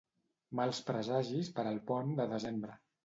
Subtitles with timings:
[0.59, 2.81] Mals presagis per al pont de desembre.